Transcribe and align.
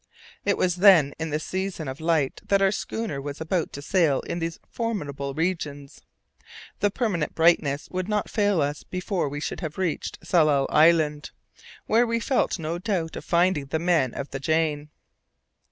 It 0.45 0.57
was 0.57 0.77
then 0.77 1.13
in 1.19 1.29
the 1.29 1.39
season 1.39 1.87
of 1.87 1.99
light 2.01 2.41
that 2.47 2.59
our 2.59 2.71
schooner 2.71 3.21
was 3.21 3.39
about 3.39 3.71
to 3.73 3.83
sail 3.83 4.21
in 4.21 4.39
these 4.39 4.57
formidable 4.67 5.35
regions. 5.35 6.01
The 6.79 6.89
permanent 6.89 7.35
brightness 7.35 7.87
would 7.91 8.09
not 8.09 8.27
fail 8.27 8.63
us 8.63 8.81
before 8.81 9.29
we 9.29 9.39
should 9.39 9.59
have 9.59 9.77
reached 9.77 10.17
Tsalal 10.25 10.65
Island, 10.71 11.29
where 11.85 12.07
we 12.07 12.19
felt 12.19 12.57
no 12.57 12.79
doubt 12.79 13.15
of 13.15 13.23
finding 13.25 13.67
the 13.67 13.77
men 13.77 14.15
of 14.15 14.31
the 14.31 14.39
Jane. 14.39 14.89